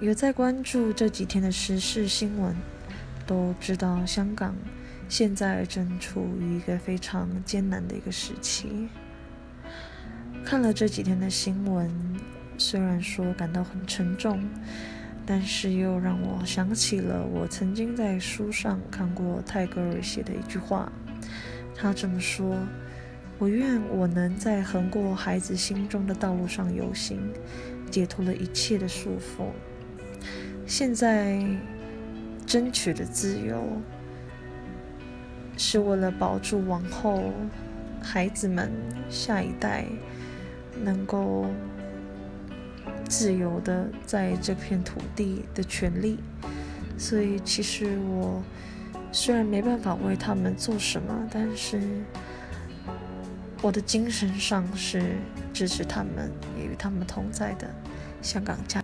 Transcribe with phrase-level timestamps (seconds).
[0.00, 2.54] 有在关注这几天的时事新闻，
[3.26, 4.54] 都知道香港
[5.08, 8.88] 现在正处于一个非常艰难的一个时期。
[10.44, 11.90] 看了这几天的新闻，
[12.56, 14.40] 虽然说感到很沉重，
[15.26, 20.92] 但是又让我想起了我曾经在书上看过泰戈尔写的一句话。
[21.74, 22.56] 他这么说
[23.36, 27.18] ：“我愿我能在横过孩子心中的道路上游行，
[27.90, 29.50] 解脱了一切的束缚。”
[30.68, 31.42] 现在
[32.46, 33.64] 争取的自由，
[35.56, 37.32] 是为了保住往后
[38.02, 38.70] 孩子们、
[39.08, 39.86] 下一代
[40.84, 41.46] 能够
[43.08, 46.18] 自由的在这片土地的权利。
[46.98, 48.42] 所以，其实我
[49.10, 51.80] 虽然没办法为他们做什么，但是
[53.62, 55.16] 我的精神上是
[55.54, 57.66] 支持他们，也与他们同在的。
[58.20, 58.76] 香港家。